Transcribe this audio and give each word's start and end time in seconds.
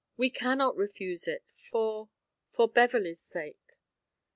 We 0.17 0.31
can 0.31 0.57
not 0.57 0.75
refuse 0.75 1.27
it 1.27 1.43
for 1.69 2.09
for 2.49 2.67
Beverley's 2.67 3.21
sake." 3.21 3.77